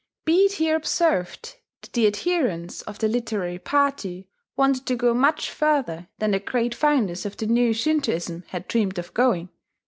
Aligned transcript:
Be 0.25 0.45
it 0.47 0.53
here 0.53 0.75
observed 0.75 1.57
that 1.83 1.93
the 1.93 2.07
adherents 2.07 2.81
of 2.81 2.97
the 2.97 3.07
literary 3.07 3.59
party 3.59 4.27
wanted 4.55 4.87
to 4.87 4.95
go 4.95 5.13
much 5.13 5.51
further 5.51 6.07
than 6.17 6.31
the 6.31 6.39
great 6.39 6.73
founders 6.73 7.23
of 7.23 7.37
the 7.37 7.45
new 7.45 7.71
Shintoism 7.71 8.43
had 8.47 8.67
dreamed 8.67 8.97
of 8.97 9.13
going. 9.13 9.49